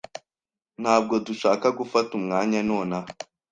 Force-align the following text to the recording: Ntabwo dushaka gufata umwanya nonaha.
Ntabwo 0.81 1.13
dushaka 1.25 1.67
gufata 1.79 2.11
umwanya 2.19 2.59
nonaha. 2.69 3.09